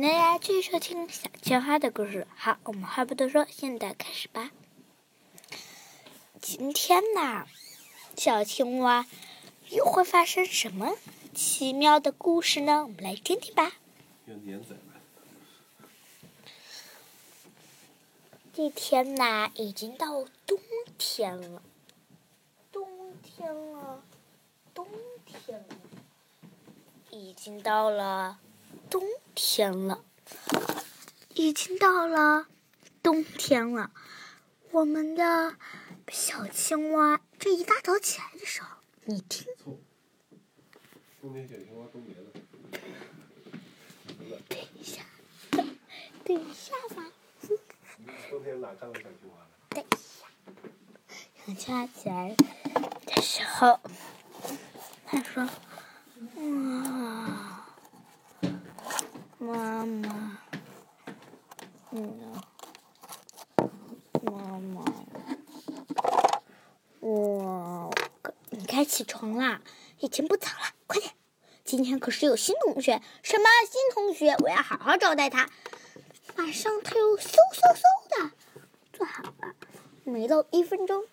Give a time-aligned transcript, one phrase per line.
[0.00, 2.24] 大家继续收听小青蛙的故事。
[2.36, 4.52] 好，我们话不多说，现在开始吧。
[6.40, 7.48] 今天呢，
[8.16, 9.06] 小青蛙
[9.70, 10.94] 又会发生什么
[11.34, 12.84] 奇妙的故事呢？
[12.84, 13.72] 我们来听听吧。
[18.52, 20.60] 这天呐，已经到冬
[20.96, 21.60] 天了，
[22.70, 22.88] 冬
[23.24, 24.04] 天了，
[24.72, 24.86] 冬
[25.26, 25.76] 天了，
[27.10, 28.38] 已经到了
[28.90, 29.02] 冬
[29.34, 30.04] 天了，
[31.34, 32.46] 已经到了
[33.02, 33.90] 冬天了。
[34.70, 35.56] 我们的
[36.10, 38.68] 小青蛙这一大早起来的时候，
[39.04, 39.46] 你听，
[41.20, 42.30] 冬天小青蛙冬眠了。
[44.48, 45.02] 等一下，
[46.24, 47.04] 等一下吧。
[48.30, 49.48] 冬天哪看到小青蛙了？
[49.70, 50.26] 等一下，
[51.46, 52.36] 小青蛙起来
[53.06, 53.80] 的时候，
[55.06, 55.44] 他说
[56.36, 56.97] ：“哇，
[59.48, 60.38] 妈妈，
[61.92, 62.20] 嗯，
[64.20, 64.84] 妈妈，
[67.00, 67.90] 我，
[68.50, 69.62] 你该起床啦，
[70.00, 71.14] 已经不早了，快点！
[71.64, 74.36] 今天可是有新同学，什么新同学？
[74.40, 75.48] 我要好好招待他。
[76.36, 78.32] 马上他又嗖嗖嗖的
[78.92, 79.54] 做好了，
[80.04, 81.06] 没到一分钟，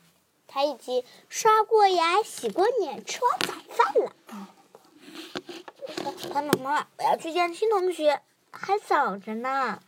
[0.45, 3.53] 他已经刷过牙、洗过脸、吃完早。
[6.35, 9.81] 妈妈，妈妈，我要去见新同学，还早着呢。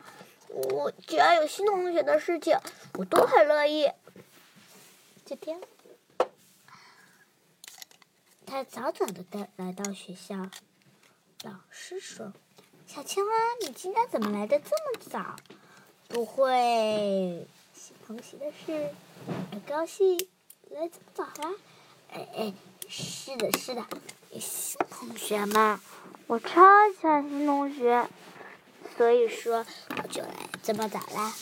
[0.48, 2.58] 我只要有新同学的事情，
[2.94, 3.90] 我都很乐意。
[5.26, 5.60] 这天，
[8.46, 10.48] 他早早的来来到学校，
[11.42, 12.32] 老师说。
[12.86, 15.36] 小青蛙，你今天怎么来的这么早？
[16.08, 18.88] 不会新同学的事
[19.52, 20.16] 而高兴
[20.70, 21.54] 来这么早啦？
[22.10, 22.54] 哎哎，
[22.88, 23.84] 是的，是的，
[24.40, 25.78] 新同学嘛，
[26.28, 26.62] 我超
[26.92, 28.06] 喜欢新同学，
[28.98, 29.64] 所以说
[29.96, 30.28] 我就来
[30.62, 31.34] 这么早啦。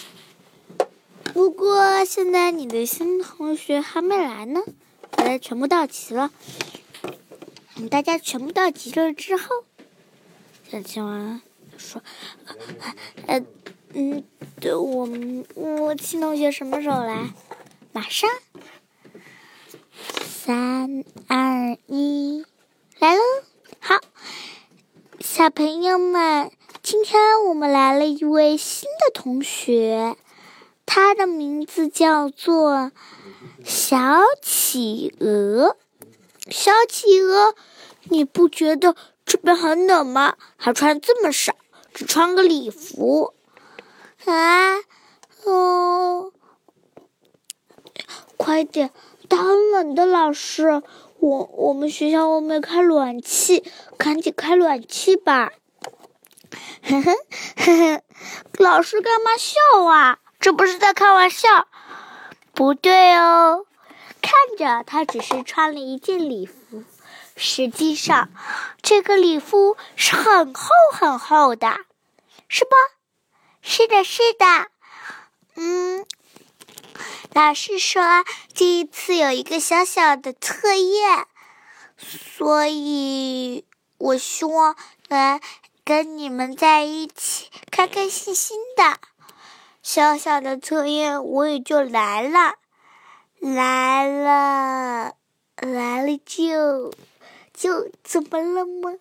[1.35, 4.63] 不过现在你的新同学还没来呢，
[5.11, 6.31] 大家全部到齐了。
[7.91, 9.65] 大家全部到齐了之后。
[10.71, 11.41] 小青蛙
[11.77, 12.01] 说
[13.27, 13.43] ：“呃，
[13.93, 14.25] 嗯，
[14.61, 15.09] 对我
[15.57, 17.31] 我新同学什么时候来？
[17.93, 18.31] 马上，
[20.25, 22.47] 三二一，
[23.01, 23.23] 来喽！
[23.81, 23.97] 好，
[25.37, 26.51] 小朋友们，
[26.83, 30.17] 今天我们来了一位新的同学，
[30.87, 32.91] 他的名字叫做
[33.63, 35.77] 小企鹅。
[36.51, 37.55] 小企鹅，
[38.05, 40.37] 你不觉得？”这边很冷吗？
[40.57, 41.55] 还穿这么少，
[41.93, 43.35] 只穿个礼服
[44.25, 44.77] 啊！
[45.45, 46.33] 哦，
[48.39, 48.91] 快点，
[49.29, 50.83] 他很冷的，老师。
[51.27, 53.65] 我我们学校我没开暖气，
[53.99, 55.51] 赶紧开暖气吧。
[56.85, 57.13] 呵呵
[57.57, 58.03] 呵呵，
[58.59, 60.21] 老师干嘛笑啊？
[60.39, 61.67] 这不是在开玩笑。
[62.55, 63.67] 不对哦，
[64.23, 66.85] 看着他只是穿了一件礼服。
[67.35, 68.29] 实际上，
[68.81, 71.77] 这个礼服是很厚很厚的，
[72.47, 72.71] 是不？
[73.63, 74.47] 是的，是的。
[75.57, 76.07] 嗯，
[77.37, 78.03] 老师说
[78.55, 81.27] 这一次有一个小小的测验，
[81.99, 83.67] 所以
[83.99, 84.75] 我希望
[85.11, 85.39] 能
[85.85, 88.97] 跟你们在一起，开开心心的。
[89.83, 92.55] 小小的测验，我也就来了，
[93.39, 95.13] 来了，
[95.57, 96.91] 来了就。
[97.53, 98.95] 就怎么了吗？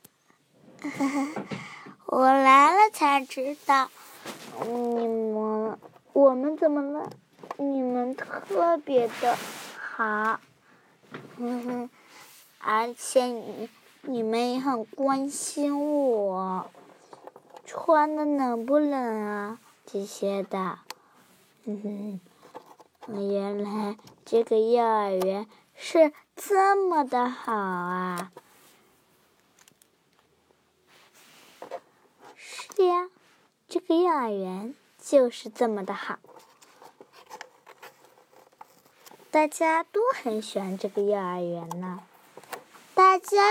[2.08, 3.90] 我来了才知道，
[4.66, 5.80] 你们
[6.12, 7.10] 我们怎么了？
[7.58, 9.38] 你们特别的
[9.80, 10.40] 好，
[11.38, 11.90] 嗯哼
[12.60, 13.70] 而且你
[14.02, 16.70] 你们也很关心我，
[17.66, 19.60] 穿的冷不冷啊？
[19.86, 20.80] 这些的，
[21.66, 22.20] 嗯
[23.08, 28.32] 哼，原来这个幼儿园是这么的好啊！
[32.76, 33.10] 对呀，
[33.70, 36.20] 这个幼儿园就是这么的好，
[39.36, 42.00] 大家都很喜欢这个幼儿园呢。
[42.94, 43.44] 大家，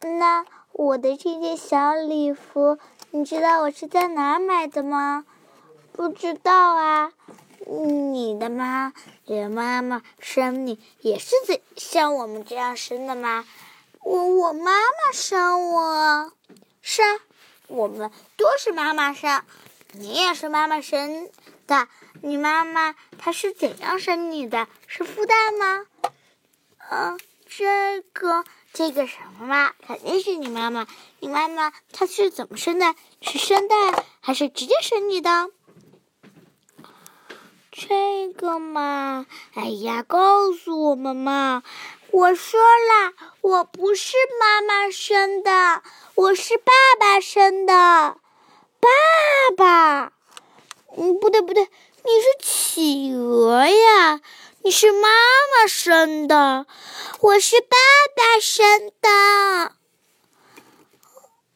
[0.00, 2.78] 那我的这件小礼服，
[3.10, 5.26] 你知道我是在哪买的吗？
[5.90, 7.12] 不知道啊。
[7.66, 8.92] 你的妈，
[9.24, 13.44] 你的妈妈生你也是这像我们这样生的吗？
[14.04, 16.32] 我我妈妈生我。
[16.80, 17.18] 是啊，
[17.66, 19.42] 我们都是妈妈生，
[19.94, 21.28] 你也是妈妈生
[21.68, 21.86] 的。
[22.22, 24.66] 你妈妈她是怎样生你的？
[24.88, 25.86] 是孵蛋吗？
[26.90, 30.88] 嗯，这个这个什么嘛，肯定是你妈妈。
[31.20, 32.96] 你妈妈她是怎么生的？
[33.20, 33.74] 是生的
[34.20, 35.50] 还是直接生你的？
[37.70, 41.62] 这个嘛，哎呀，告诉我们嘛！
[42.10, 43.12] 我说了，
[43.42, 45.82] 我不是妈妈生的，
[46.16, 47.74] 我是爸爸生的。
[48.80, 48.88] 爸
[49.56, 50.12] 爸，
[51.00, 54.20] 嗯，不对不对，你是企鹅呀，
[54.64, 56.66] 你是妈妈生的，
[57.20, 57.76] 我是爸
[58.16, 59.76] 爸生的。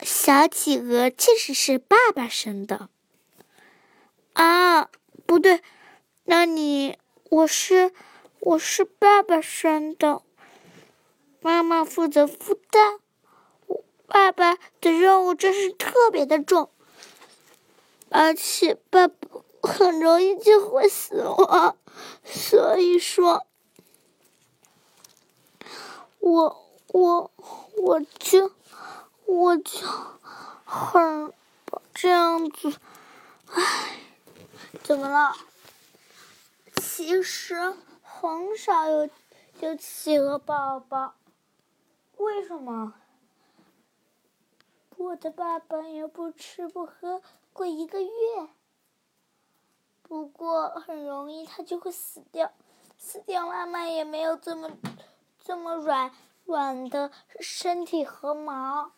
[0.05, 2.89] 小企鹅确实是爸爸生的。
[4.35, 4.89] 啊，
[5.27, 5.61] 不对，
[6.25, 6.97] 那你
[7.29, 7.93] 我是
[8.39, 10.23] 我是爸爸生的。
[11.41, 13.00] 妈妈负责孵蛋，
[14.06, 16.71] 爸爸的任务真是特别的重，
[18.12, 19.14] 而且爸爸
[19.62, 21.76] 很容易就会死亡，
[22.25, 23.47] 所以说，
[26.19, 27.31] 我我
[27.79, 28.53] 我就
[29.25, 29.87] 我就
[30.64, 31.32] 很
[31.94, 32.76] 这样子，
[33.47, 33.99] 唉，
[34.82, 35.35] 怎么了？
[36.76, 39.08] 其实很少有
[39.61, 41.15] 有企鹅宝宝。
[42.19, 42.94] 为什么？
[44.97, 47.23] 我的爸爸也不吃不喝
[47.53, 48.09] 过一个月，
[50.03, 52.53] 不过很容易他就会死掉，
[52.99, 54.71] 死掉妈妈也没有这么
[55.39, 56.12] 这么软
[56.44, 57.11] 软的
[57.41, 58.93] 身体和毛，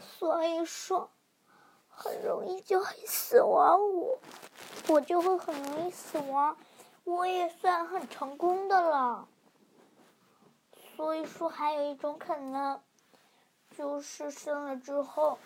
[0.00, 1.10] 所以说
[1.88, 3.78] 很容易就会死亡。
[3.94, 4.18] 我
[4.88, 6.56] 我就会很容易死亡，
[7.04, 9.28] 我也算很成功的了。
[10.96, 12.80] 所以说，还有一种可能，
[13.80, 15.38] 就是生了之后，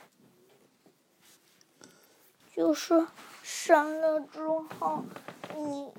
[2.52, 3.06] 就是
[3.44, 5.04] 生了之后，
[5.54, 5.92] 你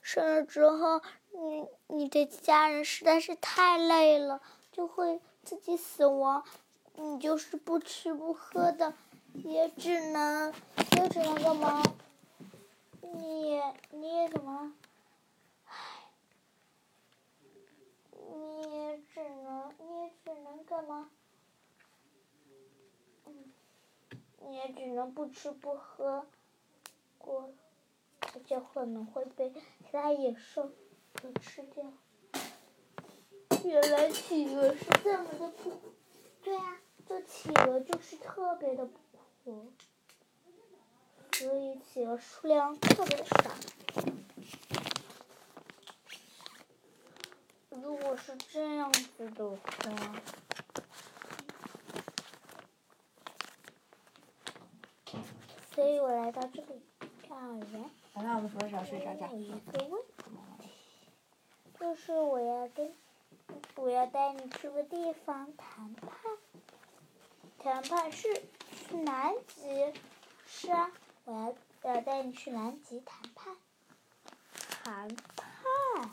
[0.00, 1.02] 生了之后，
[1.32, 4.40] 你你的家人实在是太累了，
[4.72, 6.42] 就会自己死亡。
[6.94, 8.94] 你就是不吃不喝的，
[9.34, 10.50] 也只能
[10.96, 11.82] 也只能干嘛？
[13.02, 13.60] 你
[13.90, 14.72] 你也怎么？
[18.30, 21.10] 你也只能，你也只能干嘛？
[23.26, 23.52] 嗯，
[24.46, 26.26] 你也只能不吃不喝
[27.18, 27.50] 过，
[28.20, 29.60] 而且可能会被其
[29.92, 30.70] 他野兽
[31.14, 31.84] 给吃掉。
[33.64, 35.80] 原来企鹅是这么的苦，
[36.42, 38.86] 对呀，这企鹅就是特别的
[39.42, 39.72] 苦，
[41.32, 43.50] 所以企鹅数量特别的少。
[47.70, 49.56] 如果是这样子的话，
[55.74, 56.80] 所以我来到这里
[57.28, 57.90] 幼儿园。
[58.14, 59.26] 那我们什么时候睡觉觉？
[59.32, 60.00] 有一个问
[60.58, 60.70] 题，
[61.80, 62.94] 就是我要跟
[63.74, 66.12] 我要带你去个地方谈判。
[67.58, 68.28] 谈判是
[68.70, 69.92] 去南极，
[70.46, 70.92] 是啊，
[71.24, 73.56] 我要我要带你去南极谈判。
[74.84, 76.10] 谈判，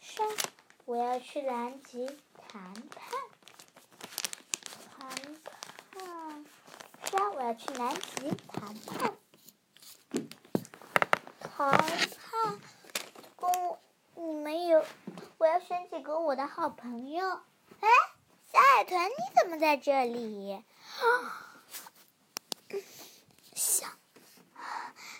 [0.00, 0.28] 是啊。
[0.84, 3.10] 我要去南极谈判，
[4.96, 5.10] 谈
[5.90, 6.44] 判，
[7.48, 9.16] 我要去南极谈判，
[11.40, 12.60] 谈判，
[13.38, 13.80] 跟我，
[14.16, 14.84] 你们有，
[15.38, 17.40] 我要选几个我的好朋友。
[17.80, 17.88] 哎，
[18.52, 20.62] 小海豚，你怎么在这里？
[23.54, 23.86] 小，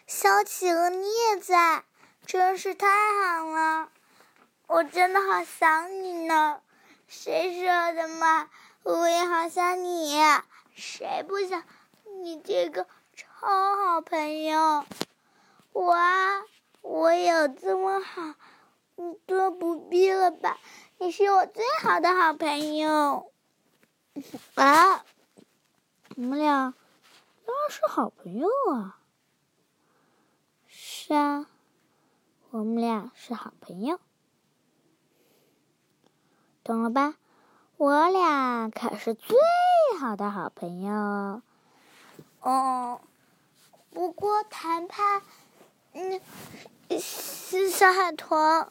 [0.07, 1.83] 小企鹅你也在，
[2.27, 2.89] 真是太
[3.23, 3.89] 好了。
[4.67, 6.61] 我真的好想你呢，
[7.07, 8.51] 谁说的嘛？
[8.83, 10.15] 我也好想你，
[10.75, 11.65] 谁不想
[12.21, 13.47] 你这个超
[13.77, 14.85] 好朋友？
[15.73, 16.43] 我啊，
[16.83, 18.35] 我有这么好？
[18.97, 20.59] 你多不必了吧？
[20.99, 23.31] 你是我最好的好朋友。
[24.57, 25.05] 啊，
[26.17, 26.75] 我们俩
[27.47, 28.99] 当然是好朋友啊。
[30.67, 31.47] 是啊，
[32.51, 34.01] 我们俩是好朋友。
[36.65, 37.15] 懂了吧？
[37.77, 39.39] 我俩可是最
[40.01, 41.43] 好的好朋友。
[42.49, 43.03] 哦，
[43.91, 45.21] 不过谈判，
[45.93, 46.19] 嗯，
[46.99, 48.67] 是小海豚，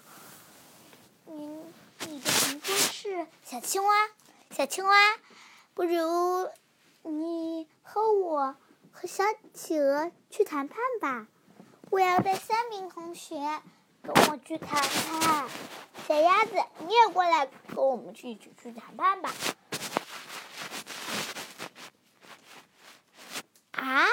[1.25, 1.59] 你
[2.07, 3.93] 你的名字是小青蛙，
[4.49, 4.95] 小青蛙，
[5.75, 6.49] 不如
[7.03, 8.55] 你和我
[8.91, 11.27] 和小企鹅去谈判吧。
[11.91, 13.35] 我要带三名同学。
[14.01, 15.47] 跟我去谈判，
[16.07, 19.31] 小鸭子，你也过来跟我们去一起去谈判吧。
[23.87, 24.05] 啊，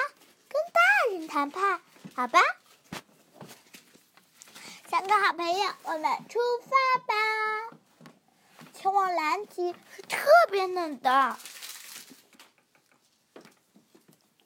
[0.49, 1.81] 跟大人谈判，
[2.14, 2.38] 好吧。
[4.87, 7.76] 三个好朋友，我们出发吧。
[8.73, 11.37] 前往南极是特别冷的，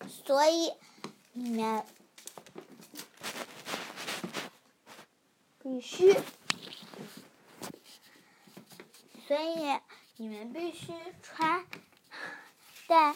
[0.08, 0.72] 所以
[1.32, 1.84] 你们
[5.62, 6.14] 必须，
[9.26, 9.78] 所以
[10.16, 11.66] 你们必须穿
[12.86, 13.14] 戴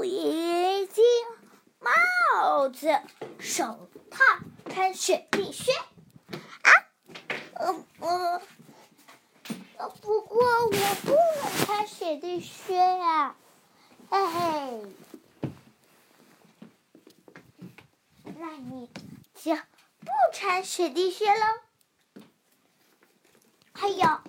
[0.00, 1.02] 围巾、
[1.78, 3.02] 帽子、
[3.38, 4.24] 手套，
[4.70, 5.72] 穿雪地靴。
[6.62, 6.70] 啊，
[7.52, 8.42] 呃呃。
[10.00, 13.36] 不过我不能穿雪地靴呀，
[14.08, 14.82] 嘿嘿。
[18.38, 18.88] 那你
[19.34, 22.22] 就不穿雪地靴喽。
[23.74, 24.20] 还有，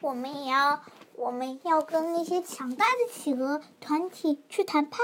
[0.00, 0.84] 我们也要
[1.16, 5.00] 我们要跟那些强大的企鹅团体去谈判，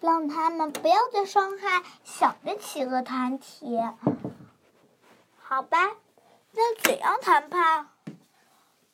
[0.00, 3.76] 让他们不要再伤害小的企鹅团体。
[5.42, 5.78] 好吧，
[6.52, 7.88] 那怎样谈判？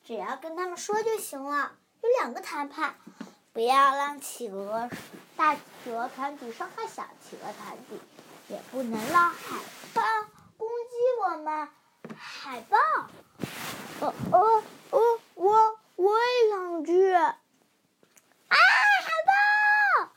[0.03, 1.73] 只要跟他们说就行了。
[2.01, 2.95] 有两个谈判，
[3.53, 4.89] 不要让企鹅
[5.35, 7.99] 大企鹅团体伤害小企鹅团体，
[8.47, 9.59] 也不能让海
[9.93, 10.01] 豹
[10.57, 10.95] 攻击
[11.29, 11.69] 我们。
[12.17, 12.77] 海豹，
[13.99, 14.99] 呃呃呃，
[15.35, 17.11] 我我也想去。
[17.11, 17.37] 啊，
[18.47, 20.11] 海豹！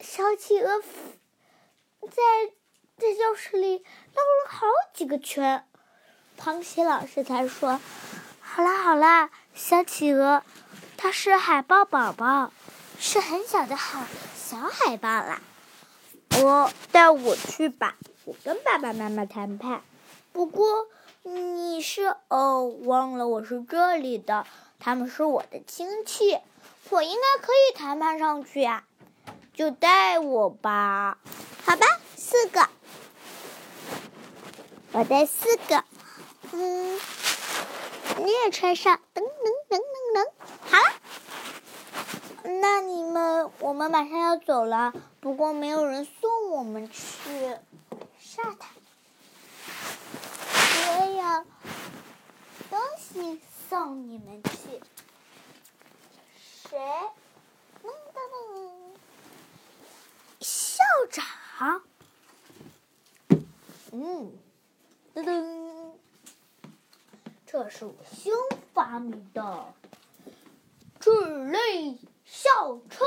[0.00, 2.52] 小企鹅在
[2.98, 5.64] 在教室里绕了好几个圈，
[6.36, 7.80] 螃蟹老师才说。
[8.40, 10.42] 好啦好啦，小企鹅，
[10.96, 12.52] 它是海豹宝宝，
[12.98, 14.04] 是很小的海
[14.36, 15.40] 小海豹啦。
[16.42, 19.82] 我带我去吧，我跟爸爸妈妈谈判。
[20.32, 20.88] 不过
[21.22, 24.44] 你是哦，忘了我是这里的，
[24.84, 26.36] 他们是我的亲戚，
[26.90, 28.82] 我应该可以谈判上去呀。
[29.54, 31.18] 就带我吧，
[31.64, 31.86] 好吧，
[32.16, 32.68] 四个，
[34.90, 35.84] 我带四个，
[36.50, 36.98] 嗯。
[38.18, 39.26] 你也穿上，噔噔
[39.70, 39.80] 噔噔
[40.16, 40.28] 噔，
[40.68, 40.84] 好了。
[42.60, 47.56] 那你们，我们马上要走了，不过没有人送我们去
[48.18, 48.68] 沙滩，
[50.88, 51.44] 我有
[52.68, 53.40] 东西
[53.72, 54.82] 送你们去。
[56.36, 56.78] 谁？
[57.82, 58.44] 噔噔噔，
[60.40, 61.82] 校长。
[63.92, 64.30] 嗯，
[65.14, 65.92] 噔噔。
[67.46, 68.30] 这是我新
[68.74, 69.72] 发明的
[71.00, 71.10] 智
[71.46, 73.06] 力校车，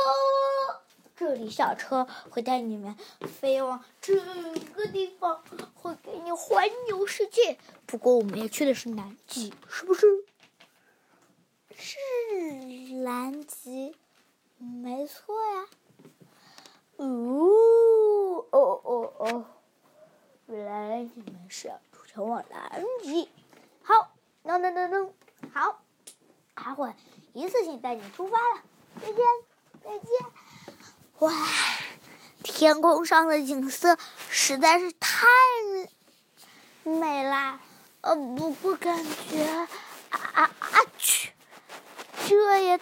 [1.16, 2.98] 智力校车会带你们
[3.40, 4.18] 飞往整
[4.74, 5.44] 个地方，
[5.76, 7.60] 会给你环游世界。
[7.86, 9.94] 不过我们要去的是南极，是不？
[9.94, 10.25] 是
[13.06, 13.96] 南极，
[14.58, 15.68] 没错呀。
[16.96, 17.06] 哦
[18.50, 19.46] 哦哦哦，
[20.48, 23.30] 原来你们是要出前往南极，
[23.84, 24.12] 好。
[24.44, 25.10] 噔噔噔噔，
[25.54, 25.84] 好，
[26.56, 26.92] 还会
[27.34, 28.64] 一次性带你出发了，
[29.00, 29.18] 再见，
[29.84, 30.10] 再见。
[31.20, 31.32] 哇，
[32.44, 33.98] 天空上的景色
[34.30, 35.28] 实在是太
[36.84, 37.60] 美啦！
[38.02, 39.68] 呃，不过感觉啊
[40.12, 41.32] 啊啊去，
[42.28, 42.78] 这也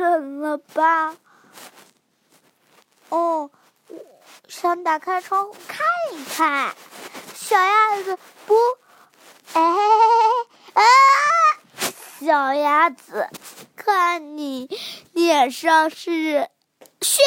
[0.00, 1.14] 冷了吧！
[3.10, 3.50] 哦，
[4.48, 6.74] 想打开窗户看一看，
[7.34, 8.54] 小鸭子不，
[9.52, 9.60] 哎。
[10.72, 10.82] 啊，
[12.20, 13.28] 小鸭子，
[13.76, 14.68] 看你
[15.12, 16.48] 脸上是
[17.02, 17.22] 雪。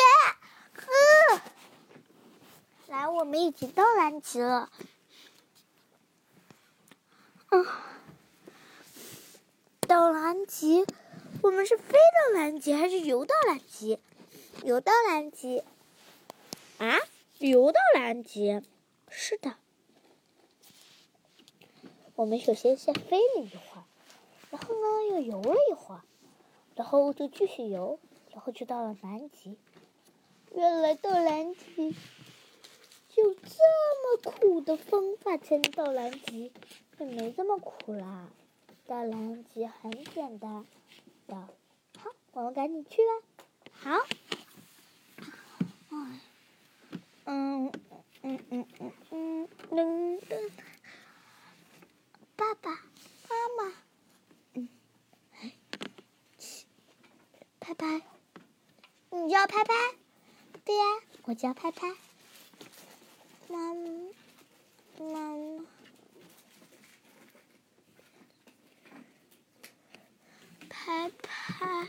[2.87, 4.69] 来，我们已经到南极了。
[7.49, 7.65] 嗯，
[9.87, 10.85] 到南极，
[11.43, 13.99] 我们是飞到南极还是游到南极？
[14.63, 15.61] 游到南极。
[16.77, 16.97] 啊，
[17.37, 18.61] 游到南极，
[19.09, 19.55] 是的。
[22.15, 23.83] 我们首先先飞了一会儿，
[24.51, 26.01] 然后呢又游了一会儿，
[26.75, 27.99] 然后就继续游，
[28.31, 29.57] 然后就到了南极。
[30.55, 31.91] 原来到南极
[33.09, 33.41] 就这
[34.01, 36.53] 么苦的方法才能到南极，
[36.99, 38.29] 也没这么苦啦。
[38.87, 40.65] 到南极很简单
[41.27, 41.35] 的，
[41.99, 43.11] 好，我们赶紧去吧。
[43.71, 44.05] 好，
[45.89, 46.19] 嗯
[47.25, 47.71] 嗯
[48.51, 50.51] 嗯嗯嗯嗯嗯。
[52.35, 52.77] 爸爸妈
[53.57, 53.73] 妈，
[54.53, 54.67] 嗯，
[57.59, 58.01] 拍拍，
[59.11, 59.73] 你叫拍拍，
[60.65, 60.83] 对呀，
[61.23, 61.95] 我叫拍拍。
[63.47, 63.89] 妈妈
[64.99, 65.65] 妈，
[70.85, 71.87] 拍拍，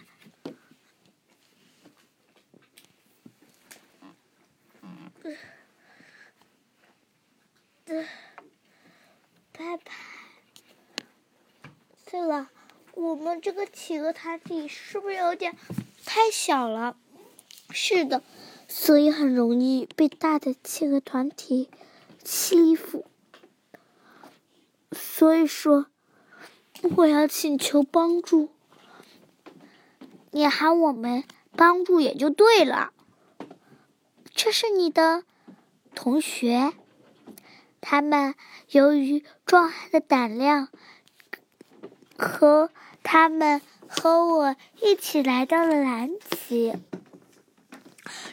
[7.84, 8.06] 对，
[9.52, 9.94] 拍拍。
[12.08, 12.48] 对了，
[12.92, 15.56] 我们这个企鹅团体是不是有点
[16.06, 16.96] 太小了？
[17.70, 18.22] 是的，
[18.68, 21.68] 所以很容易被大的企鹅团体
[22.22, 23.06] 欺负。
[24.92, 25.86] 所以说，
[26.96, 28.53] 我要请求帮助。
[30.34, 31.22] 你喊我们
[31.56, 32.92] 帮助也就对了。
[34.34, 35.22] 这是你的
[35.94, 36.72] 同学，
[37.80, 38.34] 他们
[38.68, 40.70] 由于壮汉的胆量，
[42.18, 42.70] 和
[43.04, 46.10] 他们和我一起来到了南
[46.48, 46.74] 极。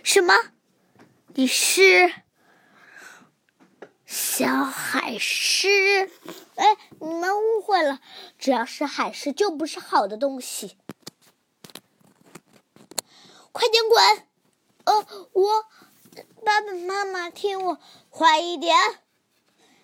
[0.01, 0.33] 什么？
[1.35, 2.11] 你是
[4.07, 6.09] 小海狮？
[6.55, 6.65] 哎，
[6.99, 7.99] 你们误会了，
[8.39, 10.77] 只要是海狮就不是好的东西。
[13.51, 14.27] 快点滚！
[14.85, 15.65] 呃，我
[16.45, 17.77] 爸爸妈妈听我
[18.09, 18.75] 快一点。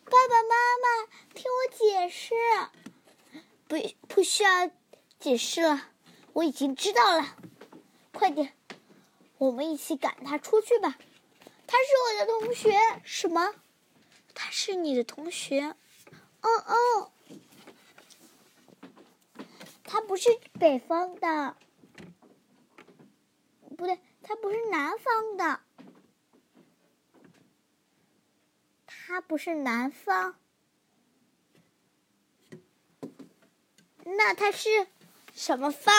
[0.05, 2.33] 爸爸妈妈听我解释，
[3.67, 3.75] 不
[4.07, 4.71] 不需要
[5.19, 5.89] 解释了，
[6.33, 7.35] 我已经知道了。
[8.13, 8.53] 快点，
[9.37, 10.97] 我们一起赶他出去吧。
[11.67, 12.79] 他是我的同学。
[13.03, 13.53] 什么？
[14.33, 15.75] 他是你的同学？
[16.39, 17.11] 嗯嗯。
[19.83, 21.57] 他不是北方的。
[23.77, 25.61] 不对，他不是南方的，
[28.87, 30.35] 他不是南方，
[34.03, 34.87] 那他是
[35.31, 35.93] 什么方？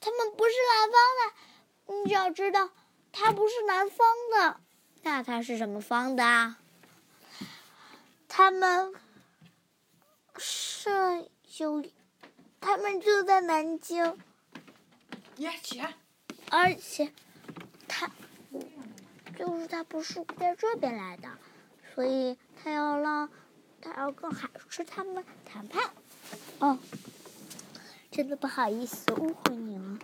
[0.00, 0.92] 他们不是南方
[1.22, 2.70] 的，你只要知道
[3.12, 4.60] 他不是南方的，
[5.02, 6.56] 那他是什么方的？
[8.28, 8.92] 他们
[10.36, 11.84] 是有，
[12.60, 14.18] 他们就在南京。
[15.36, 15.94] 你起来。
[16.50, 17.12] 而且，
[17.88, 18.10] 他
[19.38, 21.28] 就是他不是在这边来的，
[21.94, 23.28] 所以他要让
[23.80, 25.90] 他要跟海狮他们谈判。
[26.58, 26.78] 哦，
[28.10, 29.98] 真的不好意思误会你了。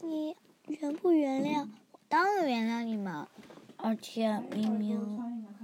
[0.00, 0.36] 你
[0.66, 1.68] 原不原谅？
[1.92, 3.26] 我当然原谅你们。
[3.76, 5.54] 而且明明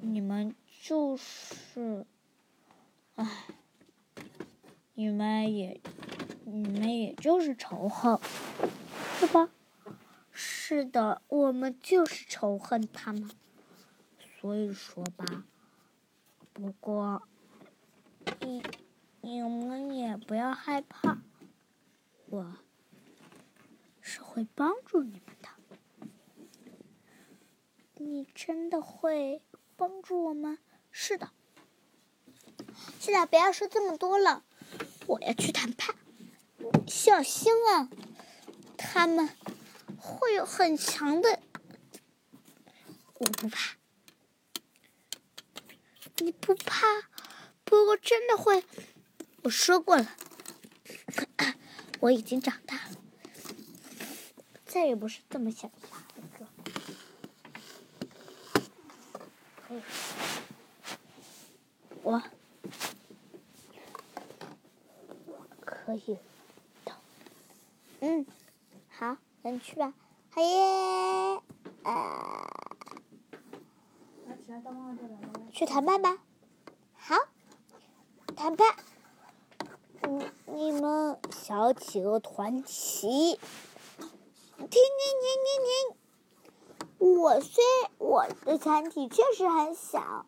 [0.00, 2.04] 你们就是，
[3.14, 3.26] 唉，
[4.92, 5.80] 你们也
[6.44, 8.18] 你们也就是仇恨。
[9.22, 9.50] 是吧？
[10.32, 13.30] 是的，我们就是仇恨他们。
[14.40, 15.44] 所以说吧，
[16.52, 17.22] 不过
[18.40, 18.64] 你
[19.20, 21.18] 你们也不要害怕，
[22.30, 22.56] 我
[24.00, 25.48] 是会帮助你们的。
[27.94, 29.40] 你真的会
[29.76, 30.58] 帮助我们？
[30.90, 31.30] 是的。
[32.98, 34.42] 现在不要说这么多了，
[35.06, 35.94] 我要去谈判。
[36.88, 37.88] 小心啊！
[38.82, 39.28] 他们
[39.96, 41.40] 会有很强的，
[43.14, 43.76] 我不怕，
[46.18, 46.86] 你不怕？
[47.64, 48.62] 不过真的会，
[49.42, 50.16] 我说过了，
[52.00, 52.96] 我已经长大了，
[54.66, 56.04] 再也不是这么小的孩
[56.38, 56.46] 子。
[59.56, 59.82] 可以，
[62.02, 62.22] 我
[65.64, 66.18] 可以
[66.84, 66.92] 的，
[68.00, 68.26] 嗯。
[68.94, 69.92] 好，咱去吧，
[70.30, 71.42] 好耶！
[71.82, 72.48] 啊，
[75.52, 76.18] 去谈判吧。
[76.94, 77.16] 好，
[78.36, 78.76] 谈判。
[80.08, 83.38] 你你们小企鹅团旗，停
[84.58, 84.78] 停停
[85.44, 85.48] 停
[86.98, 87.12] 停！
[87.22, 87.64] 我虽
[87.98, 90.24] 我的团体确实很小，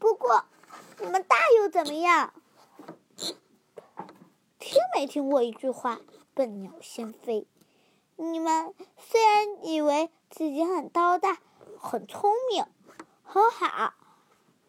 [0.00, 0.44] 不过
[1.00, 2.34] 你们大又怎么样？
[4.58, 6.00] 听没听过一句话？
[6.34, 7.46] 笨鸟先飞。
[8.22, 11.38] 你们虽然以为自己很高大、
[11.78, 12.66] 很聪明、
[13.24, 13.94] 很好，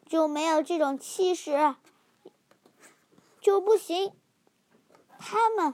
[0.05, 1.75] 就没有这种气势
[3.41, 4.13] 就不行。
[5.19, 5.73] 他们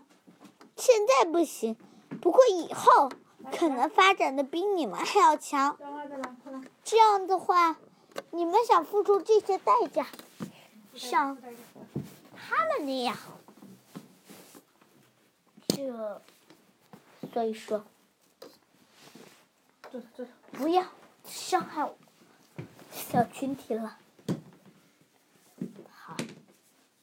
[0.76, 1.78] 现在不行，
[2.20, 3.12] 不过以后
[3.52, 5.78] 可能发展的比你们还要强。
[6.84, 7.78] 这样的话，
[8.32, 10.08] 你们想付出这些代价，
[10.96, 11.38] 像
[12.36, 13.16] 他们那样，
[15.68, 16.22] 这。
[17.38, 17.86] 所以说，
[20.54, 20.84] 不要
[21.24, 21.96] 伤害我
[22.92, 24.00] 小群体了。
[25.88, 26.18] 好，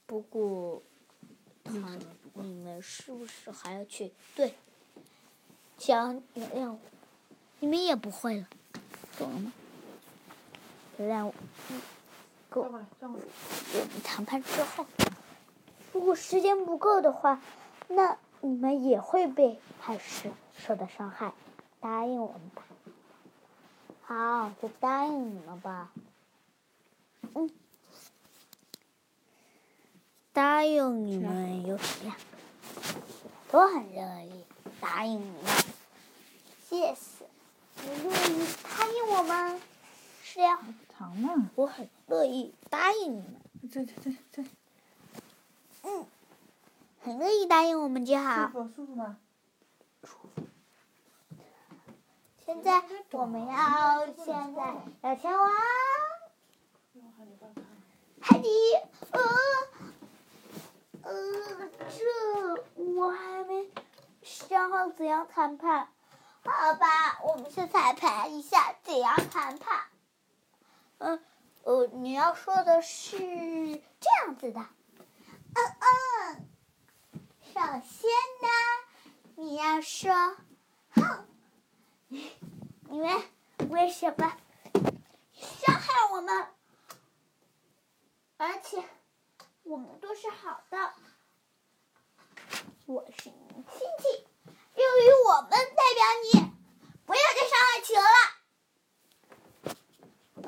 [0.06, 0.82] 不过，
[1.62, 2.00] 们
[2.32, 4.12] 你们是不是还要去？
[4.34, 4.56] 对，
[5.78, 6.80] 想原谅我，
[7.60, 8.48] 你们也不会了，
[9.16, 9.52] 懂了吗？
[10.98, 11.34] 原谅我，
[12.50, 12.62] 够。
[12.62, 12.84] 我们
[14.02, 14.84] 谈判之后，
[15.92, 17.40] 如果时间不够的话，
[17.86, 18.18] 那。
[18.44, 21.32] 你们也会被海狮受到伤害，
[21.80, 22.62] 答应我们吧。
[24.02, 25.90] 好，就答应你们吧。
[27.34, 27.50] 嗯，
[30.34, 32.16] 答应你们有什么呀？
[33.50, 34.44] 都很乐意
[34.78, 35.46] 答应你们，
[36.68, 37.24] 谢谢。
[37.82, 39.58] 你乐意答应我吗？
[40.22, 40.58] 是呀？
[41.54, 43.40] 我很乐意答应你们，
[43.72, 44.50] 这这这这，嗯，
[47.04, 48.48] 很乐意答应我们就舒好。
[48.48, 49.18] 服舒服吗？
[52.46, 55.50] 现在我们要现在要前往
[58.20, 58.48] 海底，
[59.10, 59.20] 呃
[61.02, 63.68] 呃，这我还没
[64.22, 65.88] 想好怎样谈判。
[66.42, 69.82] 好吧，我们先彩排一下怎样谈判。
[70.98, 71.22] 嗯
[71.64, 76.48] 呃，你要说的是这样子的，嗯嗯，
[77.54, 78.10] 首先
[78.42, 78.48] 呢，
[79.36, 80.12] 你要说，
[80.90, 81.24] 哼。
[82.08, 83.22] 你们
[83.70, 84.36] 为什么
[85.30, 86.48] 伤害我们？
[88.38, 88.82] 而且
[89.62, 90.94] 我们都是好的，
[92.86, 94.26] 我是你亲戚，
[94.74, 95.60] 用于我们代
[95.94, 96.52] 表你，
[97.06, 98.16] 不要再伤害企鹅了。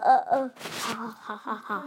[0.01, 1.85] 呃呃，好好好好好，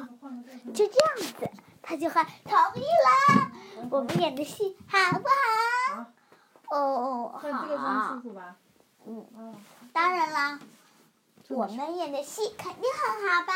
[0.73, 1.51] 就这样子，
[1.89, 3.87] 他就喊同意了。
[3.89, 5.27] 我们演的戏好不
[5.97, 6.05] 好？
[6.69, 8.55] 哦，那这个算舒好，服吧？
[9.07, 9.25] 嗯。
[9.35, 9.55] 嗯。
[9.91, 10.59] 当然啦，
[11.47, 13.53] 我们演的戏肯定很好吧？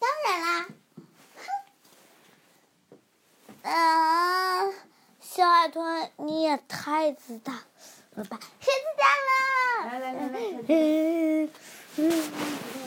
[0.00, 0.66] 当然啦，
[1.36, 1.46] 哼，
[3.70, 4.74] 呃，
[5.20, 7.52] 小海豚，你也太自大
[8.16, 8.40] 了吧？
[8.58, 9.06] 谁自大
[9.86, 9.92] 了？
[9.92, 11.48] 来来来来 嗯
[11.98, 12.30] 嗯，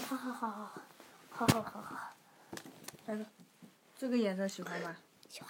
[0.09, 0.67] 好好好好
[1.31, 2.08] 好好好好，来个，
[3.99, 4.95] 这个颜色喜欢吗？
[5.27, 5.49] 喜欢。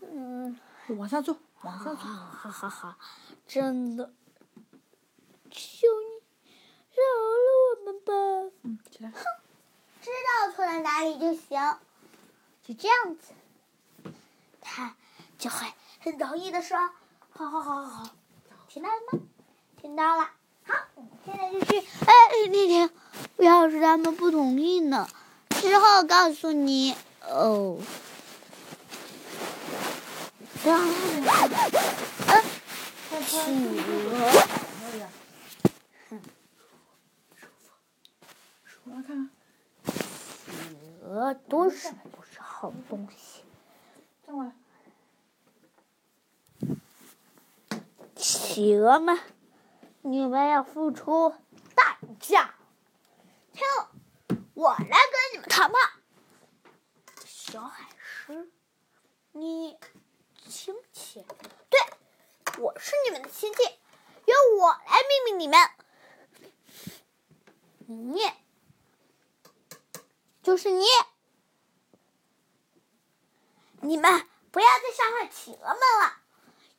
[0.00, 2.04] 嗯，往上坐，往好上坐。
[2.04, 2.98] 哈哈哈，
[3.46, 4.12] 真的，
[5.48, 6.24] 求你
[6.90, 7.04] 饶
[7.38, 8.12] 了我们吧。
[8.64, 9.12] 嗯，起来。
[9.12, 11.78] 知道错在哪里就行，
[12.64, 13.32] 就这样子，
[14.60, 14.96] 他
[15.38, 16.76] 就会很容易的说
[17.30, 18.10] ：“好好好好好，
[18.66, 19.20] 听到了吗？
[19.80, 20.28] 听到了。
[20.64, 20.74] 好，
[21.24, 21.78] 现在就去。
[21.78, 22.12] 哎，
[22.46, 22.90] 婷婷，
[23.36, 25.08] 要是他们不同意呢？
[25.50, 26.96] 之后告诉你
[27.28, 27.78] 哦。
[33.24, 33.38] 企
[33.78, 34.30] 鹅，
[39.86, 39.90] 企
[41.02, 43.42] 鹅都是不是好东西？
[48.14, 49.18] 企鹅们，
[50.02, 51.34] 你们要付出
[51.74, 52.54] 代价。
[53.52, 53.64] 听，
[54.54, 55.11] 我来。
[57.52, 58.50] 小海狮，
[59.32, 59.78] 你
[60.48, 61.22] 亲戚？
[61.68, 61.80] 对，
[62.56, 63.62] 我是你们的亲戚，
[64.24, 65.58] 由我来命令你们。
[67.86, 68.22] 你，
[70.42, 70.86] 就是你。
[73.82, 76.22] 你们不要再伤害企鹅们了。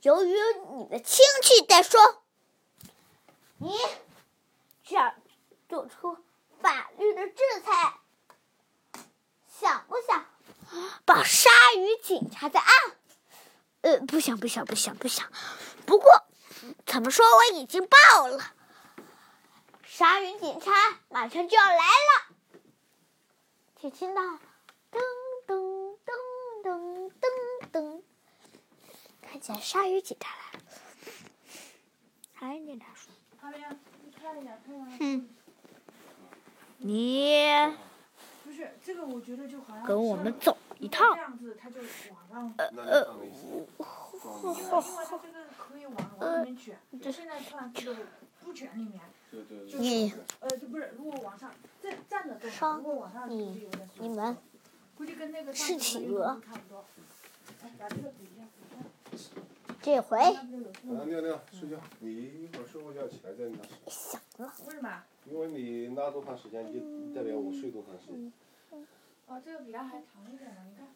[0.01, 0.35] 由于
[0.75, 2.23] 你的亲戚在说，
[3.59, 3.77] 你
[4.83, 5.21] 这样
[5.69, 6.17] 做出
[6.63, 7.99] 法律的制裁。
[9.47, 10.32] 想不想
[11.05, 12.69] 把鲨鱼警察的案？
[13.81, 15.31] 呃，不想，不想，不想，不想。
[15.85, 16.23] 不过，
[16.85, 18.53] 怎么说我已经报了，
[19.85, 20.71] 鲨鱼警察
[21.09, 22.35] 马上就要来了。
[23.81, 24.39] 只听到噔
[25.45, 26.11] 噔噔
[26.63, 28.01] 噔噔噔。
[29.21, 30.63] 看起来鲨鱼警察来了。
[32.39, 34.97] 鲨鱼警察说阿亮，你看一眼，看一眼。
[35.01, 35.29] 嗯
[36.79, 37.75] ：“你
[38.45, 40.89] 不是这个，我觉得就好像跟我们走一。
[42.57, 43.07] 呃呃，
[46.19, 46.45] 呃，
[49.79, 50.11] 你
[52.49, 52.83] 双
[53.29, 53.67] 你
[53.99, 54.37] 你们
[55.53, 56.39] 是企鹅。
[59.81, 60.17] 这回。
[61.51, 61.77] 睡觉。
[61.99, 63.57] 你一会儿睡觉起来再拿。
[63.87, 64.53] 想了。
[65.25, 66.79] 因为你拉多长时间，就
[67.13, 68.31] 代表我睡多长时间。
[69.27, 70.87] 哦，这个比它还长一点呢，你看，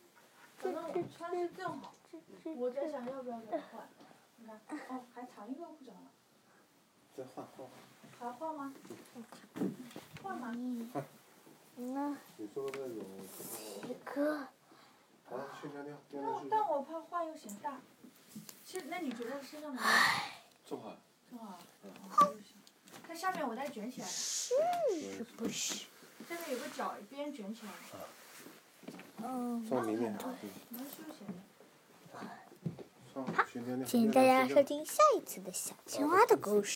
[0.58, 1.94] 反正我穿的正好。
[2.56, 3.88] 我在想要不要给它换，
[4.38, 4.60] 你看，
[4.90, 6.10] 哦，还长一个裤脚呢，
[7.16, 7.68] 再换换。
[8.20, 8.74] 还换吗？
[10.24, 10.52] 换吗？
[11.76, 13.06] 那你说的那种。
[13.28, 14.48] 几个
[15.26, 16.24] 好，去尿尿，尿但。
[16.24, 17.80] 我但我怕换又嫌大。
[18.64, 19.82] 其实，那你觉得身上的
[20.66, 20.96] 正好。
[21.30, 22.56] 正好，哦就行。
[23.08, 25.86] 它下面我再卷起来，是不是？
[26.28, 28.00] 下面有个角一边卷起来，嗯，
[29.70, 30.16] 放里面。
[30.70, 31.34] 能休闲的。
[33.14, 33.86] 上去尿尿。
[33.86, 36.76] 请大家收听下一次的小青蛙的故事。